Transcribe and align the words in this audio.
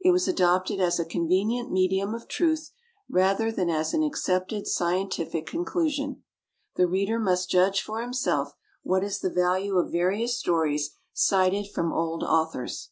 It 0.00 0.10
was 0.10 0.26
adopted 0.26 0.80
as 0.80 0.98
a 0.98 1.04
convenient 1.04 1.70
medium 1.70 2.12
of 2.12 2.26
truth 2.26 2.72
rather 3.08 3.52
than 3.52 3.70
as 3.70 3.94
an 3.94 4.02
accepted 4.02 4.66
scientific 4.66 5.46
conclusion. 5.46 6.24
The 6.74 6.88
reader 6.88 7.20
must 7.20 7.50
judge 7.52 7.80
for 7.80 8.00
himself 8.02 8.50
what 8.82 9.04
is 9.04 9.20
the 9.20 9.30
value 9.30 9.78
of 9.78 9.92
various 9.92 10.36
stories 10.36 10.96
cited 11.12 11.68
from 11.70 11.92
old 11.92 12.24
authors. 12.24 12.90